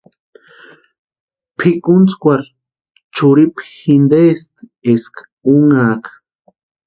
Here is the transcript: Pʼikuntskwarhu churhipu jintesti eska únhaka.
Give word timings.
Pʼikuntskwarhu 1.57 2.51
churhipu 3.15 3.59
jintesti 3.79 4.59
eska 4.93 5.21
únhaka. 5.53 6.11